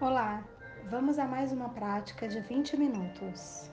Olá, 0.00 0.42
vamos 0.82 1.20
a 1.20 1.24
mais 1.24 1.52
uma 1.52 1.68
prática 1.68 2.26
de 2.26 2.40
20 2.40 2.76
minutos. 2.76 3.70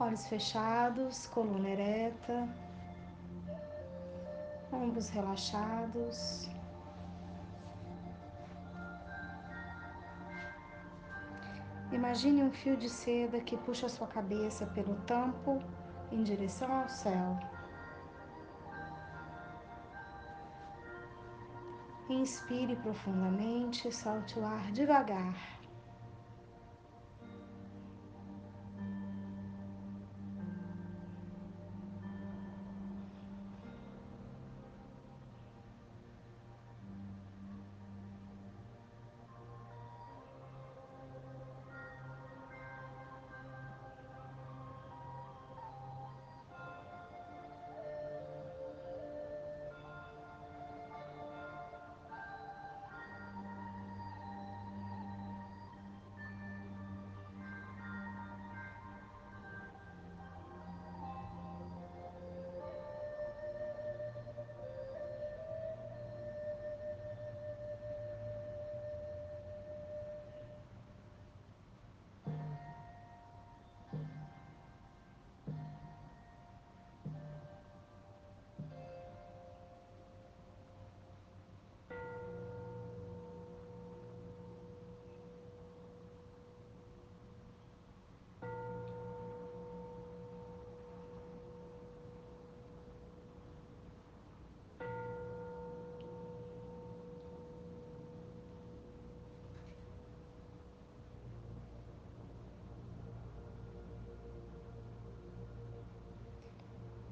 Olhos 0.00 0.26
fechados, 0.26 1.28
coluna 1.28 1.68
ereta, 1.70 2.48
ombros 4.72 5.08
relaxados. 5.10 6.55
Imagine 11.96 12.42
um 12.42 12.52
fio 12.52 12.76
de 12.76 12.90
seda 12.90 13.40
que 13.40 13.56
puxa 13.56 13.88
sua 13.88 14.06
cabeça 14.06 14.66
pelo 14.66 14.96
tampo 15.06 15.62
em 16.12 16.22
direção 16.22 16.70
ao 16.70 16.86
céu. 16.90 17.38
Inspire 22.10 22.76
profundamente, 22.76 23.90
solte 23.90 24.38
o 24.38 24.44
ar 24.44 24.70
devagar. 24.72 25.55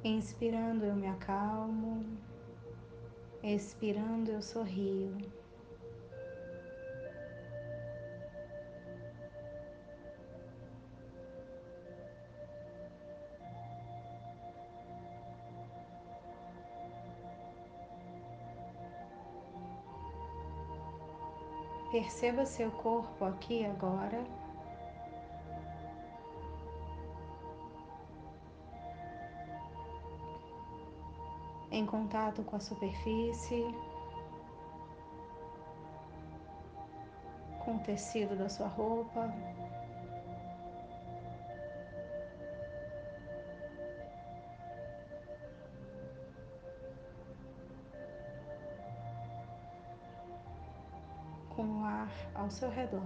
Inspirando, 0.04 0.84
eu 0.84 0.94
me 0.94 1.06
acalmo. 1.06 2.04
Expirando, 3.42 4.30
eu 4.30 4.42
sorrio. 4.42 5.16
Perceba 21.90 22.44
seu 22.44 22.70
corpo 22.70 23.24
aqui 23.24 23.64
agora. 23.64 24.22
Em 31.74 31.84
contato 31.84 32.44
com 32.44 32.54
a 32.54 32.60
superfície, 32.60 33.64
com 37.64 37.74
o 37.74 37.80
tecido 37.80 38.36
da 38.36 38.48
sua 38.48 38.68
roupa. 38.68 39.28
Com 51.56 51.80
o 51.80 51.84
ar 51.84 52.08
ao 52.36 52.48
seu 52.50 52.70
redor. 52.70 53.02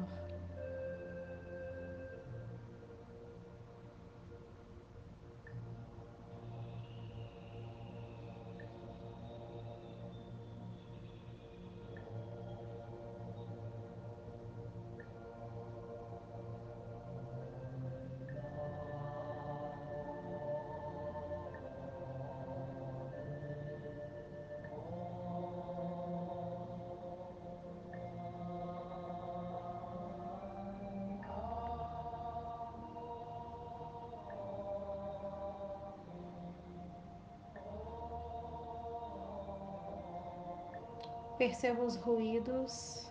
Perceba 41.38 41.84
os 41.84 41.94
ruídos, 41.94 43.09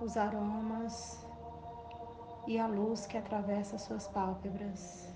os 0.00 0.16
aromas 0.16 1.24
e 2.48 2.58
a 2.58 2.66
luz 2.66 3.06
que 3.06 3.16
atravessa 3.16 3.78
suas 3.78 4.08
pálpebras. 4.08 5.14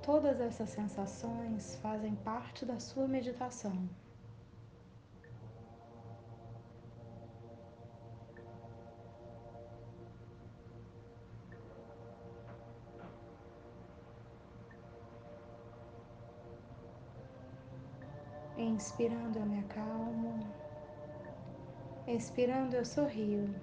Todas 0.00 0.40
essas 0.40 0.70
sensações 0.70 1.74
fazem 1.82 2.14
parte 2.14 2.64
da 2.64 2.78
sua 2.78 3.08
meditação. 3.08 3.88
Inspirando, 18.78 19.38
eu 19.38 19.44
me 19.46 19.58
acalmo. 19.58 20.54
Expirando, 22.08 22.74
eu 22.74 22.84
sorrio. 22.84 23.54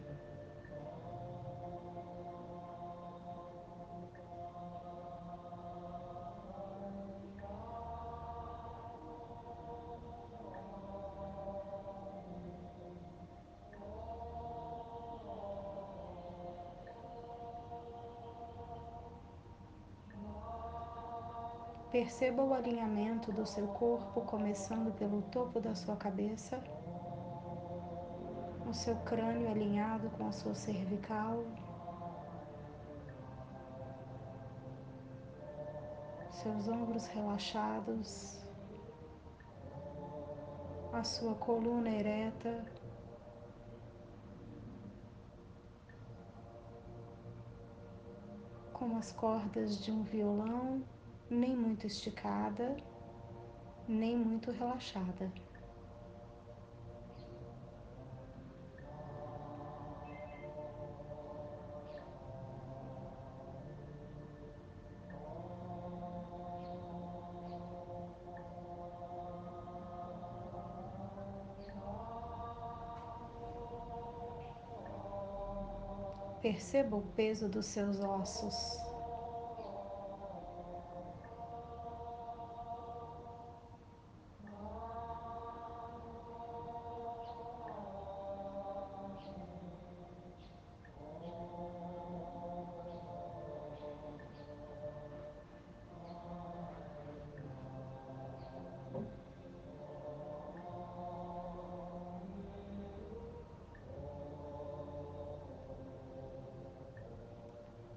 Perceba 21.95 22.43
o 22.43 22.53
alinhamento 22.53 23.31
do 23.31 23.45
seu 23.45 23.69
corpo, 23.69 24.19
começando 24.23 24.93
pelo 24.97 25.21
topo 25.31 25.61
da 25.61 25.73
sua 25.73 25.95
cabeça, 25.95 26.61
o 28.69 28.73
seu 28.73 28.97
crânio 28.97 29.49
alinhado 29.49 30.09
com 30.09 30.27
a 30.27 30.31
sua 30.33 30.53
cervical, 30.53 31.45
seus 36.31 36.67
ombros 36.67 37.07
relaxados, 37.07 38.43
a 40.91 41.01
sua 41.01 41.33
coluna 41.35 41.89
ereta. 41.89 42.65
Como 48.73 48.97
as 48.97 49.13
cordas 49.13 49.81
de 49.81 49.93
um 49.93 50.03
violão, 50.03 50.83
nem 51.29 51.55
muito 51.55 51.87
esticada, 51.87 52.75
nem 53.87 54.17
muito 54.17 54.51
relaxada. 54.51 55.31
Perceba 76.41 76.95
o 76.95 77.01
peso 77.01 77.49
dos 77.49 77.65
seus 77.65 77.99
ossos. 77.99 78.94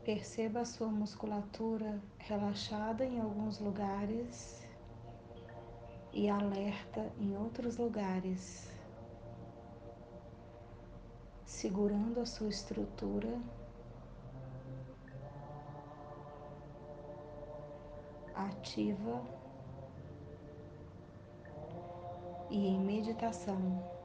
Perceba 0.08 0.60
a 0.60 0.64
sua 0.64 0.86
musculatura 0.86 2.00
relaxada 2.16 3.04
em 3.04 3.20
alguns 3.20 3.58
lugares 3.58 4.66
e 6.14 6.30
alerta 6.30 7.12
em 7.20 7.36
outros 7.36 7.76
lugares, 7.76 8.72
segurando 11.44 12.20
a 12.20 12.24
sua 12.24 12.48
estrutura. 12.48 13.38
Ativa 18.34 19.22
e 22.48 22.66
em 22.66 22.80
meditação. 22.80 23.97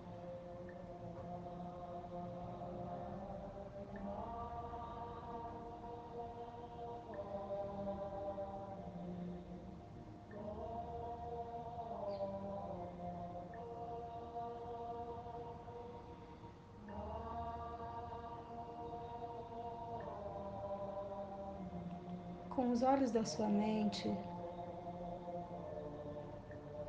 Com 22.63 22.71
os 22.71 22.81
olhos 22.81 23.12
da 23.12 23.25
sua 23.25 23.50
mente, 23.50 24.10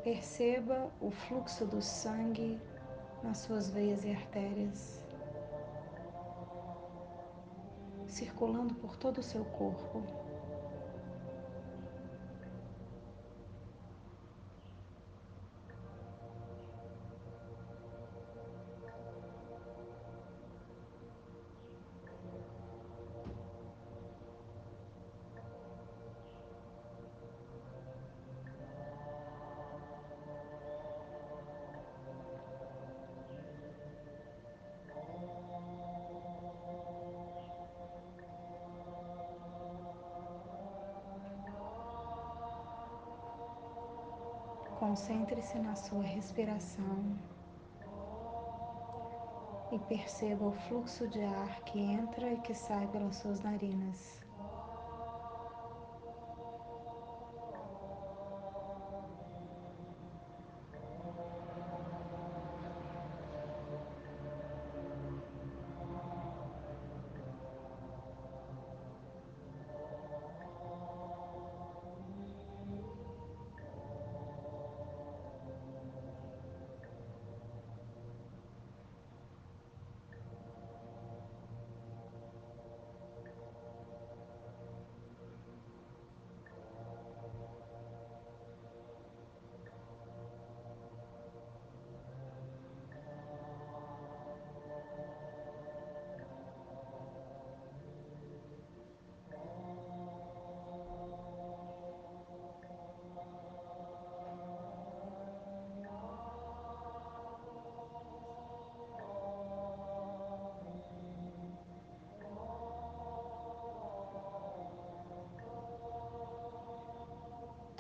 perceba 0.05 0.89
o 1.01 1.11
fluxo 1.11 1.67
do 1.67 1.83
sangue 1.83 2.61
nas 3.25 3.39
suas 3.39 3.71
veias 3.71 4.05
e 4.05 4.11
artérias, 4.11 5.05
circulando 8.07 8.73
por 8.77 8.97
todo 8.97 9.19
o 9.19 9.23
seu 9.25 9.45
corpo. 9.47 10.05
Concentre-se 44.87 45.59
na 45.59 45.75
sua 45.75 46.03
respiração 46.03 47.19
e 49.73 49.79
perceba 49.79 50.45
o 50.45 50.53
fluxo 50.53 51.09
de 51.09 51.23
ar 51.25 51.63
que 51.63 51.81
entra 51.81 52.31
e 52.31 52.37
que 52.43 52.53
sai 52.53 52.87
pelas 52.89 53.17
suas 53.17 53.41
narinas. 53.41 54.24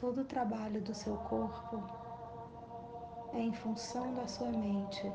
Todo 0.04 0.20
o 0.20 0.24
trabalho 0.26 0.82
do 0.82 0.94
seu 0.94 1.16
corpo 1.16 1.82
é 3.32 3.40
em 3.40 3.54
função 3.54 4.12
da 4.12 4.28
sua 4.28 4.50
mente. 4.50 5.10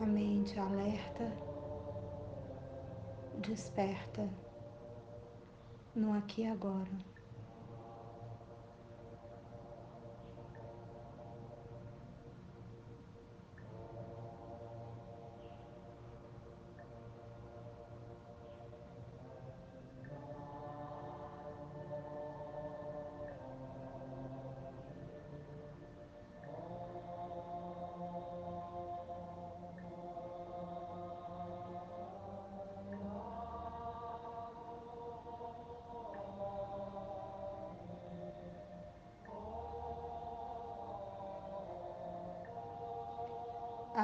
A 0.00 0.06
mente 0.06 0.58
alerta, 0.58 1.30
desperta 3.46 4.26
no 5.94 6.14
aqui 6.14 6.40
e 6.40 6.46
agora. 6.46 7.13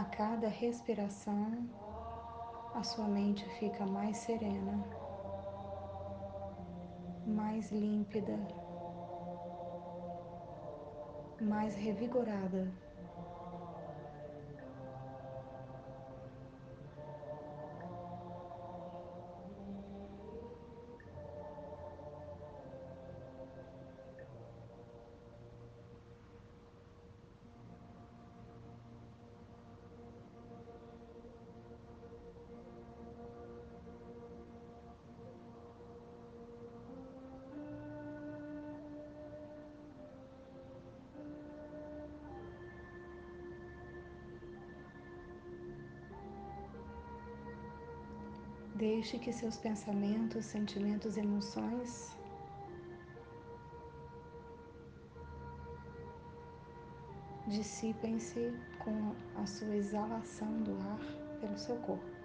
A 0.00 0.04
cada 0.04 0.48
respiração, 0.48 1.68
a 2.74 2.82
sua 2.82 3.06
mente 3.06 3.44
fica 3.58 3.84
mais 3.84 4.16
serena, 4.16 4.82
mais 7.26 7.70
límpida, 7.70 8.40
mais 11.42 11.76
revigorada. 11.76 12.72
Deixe 48.80 49.18
que 49.18 49.30
seus 49.30 49.58
pensamentos, 49.58 50.46
sentimentos, 50.46 51.18
emoções 51.18 52.16
dissipem-se 57.46 58.54
com 58.78 59.14
a 59.34 59.44
sua 59.44 59.76
exalação 59.76 60.62
do 60.62 60.72
ar 60.80 61.00
pelo 61.42 61.58
seu 61.58 61.76
corpo. 61.76 62.19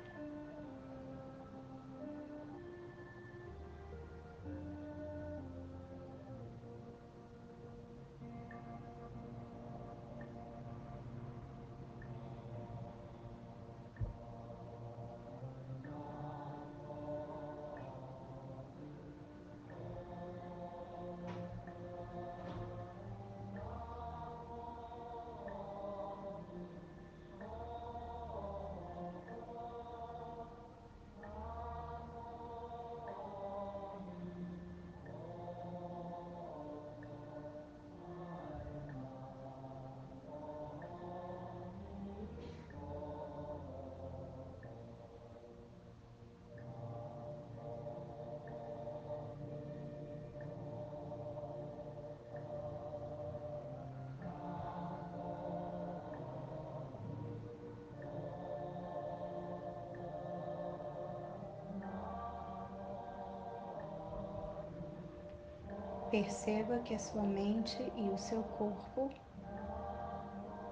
Perceba 66.15 66.79
que 66.79 66.93
a 66.93 66.99
sua 66.99 67.23
mente 67.23 67.91
e 67.97 68.07
o 68.07 68.17
seu 68.17 68.41
corpo 68.41 69.11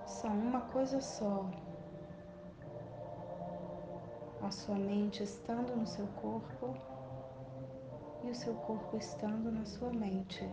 são 0.05 0.31
uma 0.31 0.62
coisa 0.62 1.01
só. 1.01 1.45
A 4.41 4.50
sua 4.50 4.75
mente 4.75 5.21
estando 5.21 5.75
no 5.75 5.85
seu 5.85 6.07
corpo 6.21 6.73
e 8.23 8.29
o 8.29 8.33
seu 8.33 8.53
corpo 8.53 8.95
estando 8.95 9.51
na 9.51 9.65
sua 9.65 9.91
mente. 9.91 10.50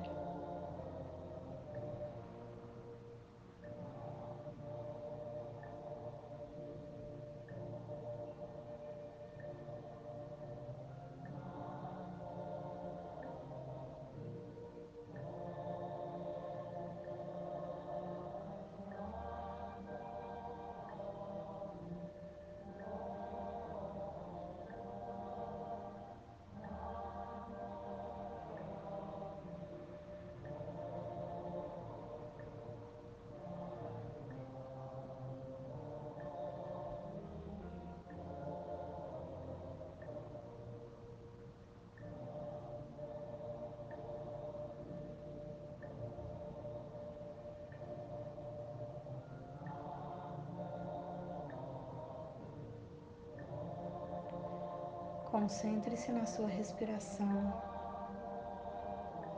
Concentre-se 55.31 56.11
na 56.11 56.27
sua 56.27 56.49
respiração, 56.49 57.53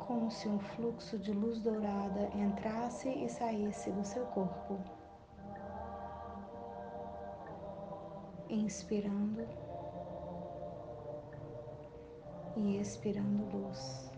como 0.07 0.31
se 0.31 0.49
um 0.49 0.59
fluxo 0.59 1.19
de 1.19 1.33
luz 1.33 1.61
dourada 1.61 2.31
entrasse 2.35 3.11
e 3.11 3.29
saísse 3.29 3.91
do 3.93 4.03
seu 4.03 4.25
corpo. 4.27 4.83
Inspirando 8.49 9.47
e 12.57 12.79
expirando 12.79 13.45
luz. 13.55 14.12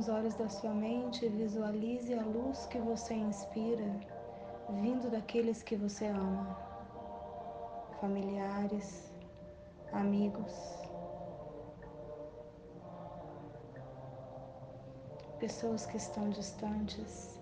Os 0.00 0.08
olhos 0.08 0.34
da 0.34 0.48
sua 0.48 0.72
mente, 0.72 1.28
visualize 1.28 2.14
a 2.14 2.24
luz 2.24 2.64
que 2.66 2.78
você 2.78 3.12
inspira 3.12 4.00
vindo 4.70 5.10
daqueles 5.10 5.62
que 5.62 5.76
você 5.76 6.06
ama, 6.06 6.56
familiares, 8.00 9.12
amigos, 9.92 10.54
pessoas 15.38 15.84
que 15.84 15.98
estão 15.98 16.30
distantes, 16.30 17.38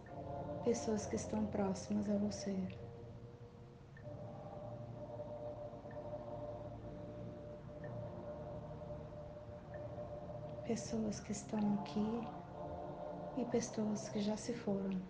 pessoas 0.64 1.06
que 1.06 1.14
estão 1.14 1.46
próximas 1.46 2.10
a 2.10 2.18
você. 2.18 2.56
pessoas 10.66 11.18
que 11.20 11.32
estão 11.32 11.58
aqui 11.80 12.37
e 13.38 13.44
pessoas 13.46 14.08
que 14.08 14.20
já 14.20 14.36
se 14.36 14.52
foram. 14.52 15.00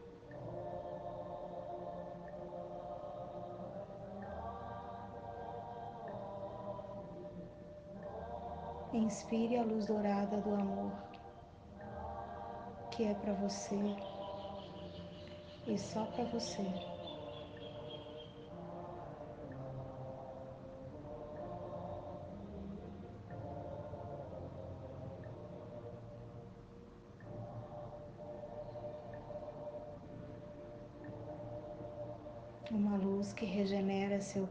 Inspire 8.92 9.58
a 9.58 9.62
luz 9.62 9.87
dourada 9.87 10.38
do 10.38 10.54
amor 10.54 10.92
que 12.90 13.04
é 13.04 13.14
para 13.14 13.32
você 13.35 13.76
e 15.68 15.78
só 15.78 16.04
para 16.06 16.25
você. 16.25 16.98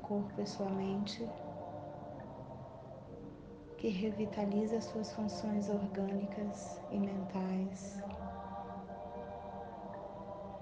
Corpo 0.08 0.42
e 0.42 0.48
sua 0.48 0.70
mente, 0.70 1.28
que 3.78 3.90
revitaliza 3.90 4.80
suas 4.82 5.12
funções 5.14 5.70
orgânicas 5.70 6.82
e 6.90 6.98
mentais, 6.98 8.02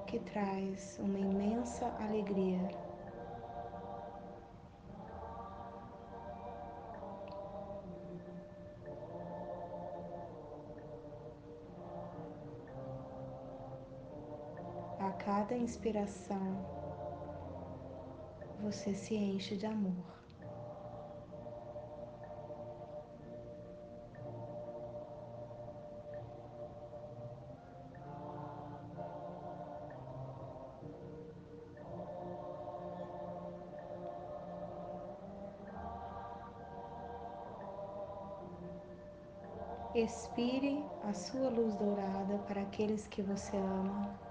que 0.08 0.20
traz 0.20 1.00
uma 1.00 1.20
imensa 1.20 1.86
alegria. 2.00 2.70
A 15.00 15.12
cada 15.12 15.56
inspiração, 15.56 16.85
você 18.62 18.94
se 18.94 19.16
enche 19.16 19.56
de 19.56 19.66
amor. 19.66 20.16
Expire 39.96 40.84
a 41.04 41.14
sua 41.14 41.50
luz 41.50 41.74
dourada 41.78 42.38
para 42.40 42.62
aqueles 42.64 43.08
que 43.08 43.22
você 43.22 43.56
ama. 43.56 44.25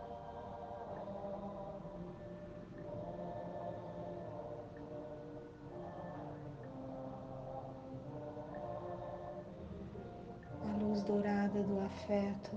Afeto, 11.94 12.50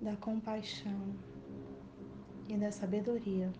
da 0.00 0.16
compaixão 0.16 1.14
e 2.48 2.56
da 2.56 2.72
sabedoria. 2.72 3.52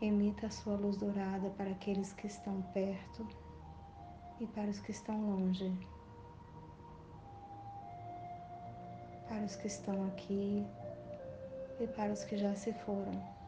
Emita 0.00 0.46
a 0.46 0.50
sua 0.50 0.76
luz 0.76 0.96
dourada 0.96 1.50
para 1.50 1.70
aqueles 1.70 2.14
que 2.14 2.26
estão 2.26 2.62
perto 2.72 3.28
e 4.40 4.46
para 4.46 4.70
os 4.70 4.80
que 4.80 4.92
estão 4.92 5.20
longe, 5.20 5.70
para 9.28 9.44
os 9.44 9.56
que 9.56 9.66
estão 9.66 10.06
aqui 10.06 10.66
e 11.78 11.86
para 11.86 12.12
os 12.12 12.24
que 12.24 12.38
já 12.38 12.54
se 12.54 12.72
foram. 12.72 13.39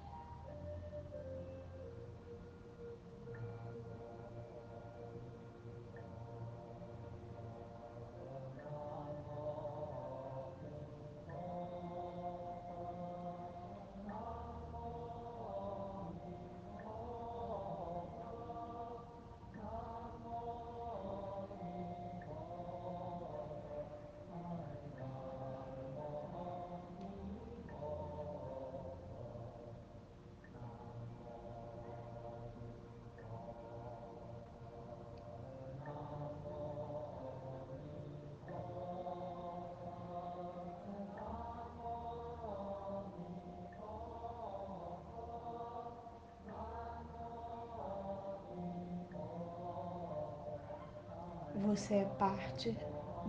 Você 51.72 51.94
é 51.94 52.04
parte 52.04 52.76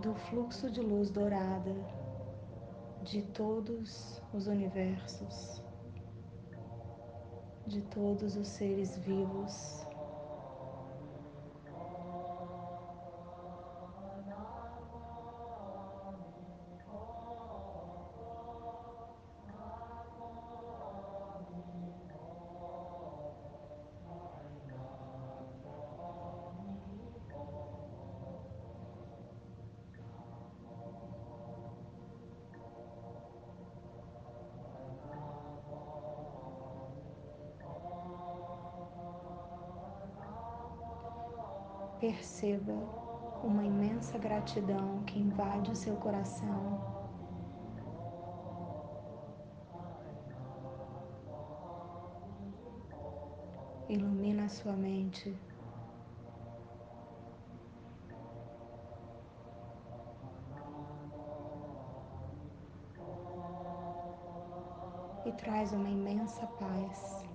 do 0.02 0.14
fluxo 0.14 0.70
de 0.70 0.82
luz 0.82 1.08
dourada 1.08 1.74
de 3.00 3.22
todos 3.22 4.20
os 4.34 4.46
universos, 4.48 5.62
de 7.66 7.80
todos 7.80 8.36
os 8.36 8.46
seres 8.48 8.98
vivos. 8.98 9.83
Perceba 42.04 42.74
uma 43.42 43.64
imensa 43.64 44.18
gratidão 44.18 45.02
que 45.04 45.18
invade 45.18 45.70
o 45.70 45.74
seu 45.74 45.96
coração. 45.96 46.78
Ilumina 53.88 54.44
a 54.44 54.48
sua 54.50 54.74
mente. 54.74 55.34
E 65.24 65.32
traz 65.32 65.72
uma 65.72 65.88
imensa 65.88 66.46
paz. 66.48 67.33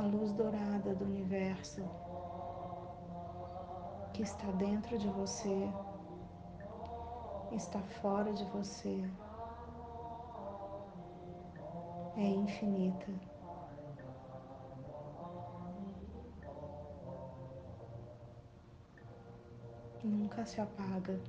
A 0.00 0.02
luz 0.02 0.32
dourada 0.32 0.94
do 0.94 1.04
universo 1.04 1.82
que 4.14 4.22
está 4.22 4.50
dentro 4.52 4.98
de 4.98 5.06
você, 5.08 5.70
está 7.52 7.80
fora 8.00 8.32
de 8.32 8.44
você, 8.46 9.04
é 12.16 12.26
infinita. 12.26 13.12
Nunca 20.02 20.46
se 20.46 20.62
apaga. 20.62 21.20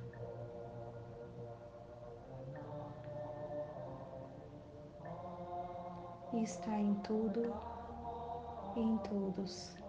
E 6.32 6.42
está 6.42 6.78
em 6.78 6.94
tudo 7.02 7.52
em 8.80 8.98
todos. 8.98 9.81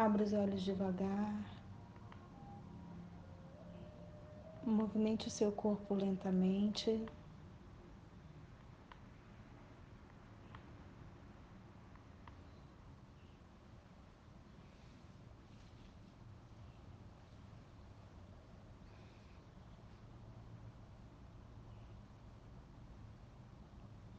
Abra 0.00 0.24
os 0.24 0.32
olhos 0.32 0.62
devagar. 0.62 1.44
Movimente 4.64 5.28
o 5.28 5.30
seu 5.30 5.52
corpo 5.52 5.94
lentamente. 5.94 7.04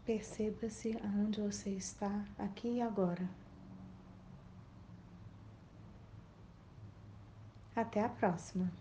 Perceba-se 0.06 0.96
aonde 1.04 1.42
você 1.42 1.72
está 1.72 2.24
aqui 2.38 2.68
e 2.68 2.82
agora. 2.84 3.41
Até 7.82 8.00
a 8.04 8.10
próxima! 8.10 8.72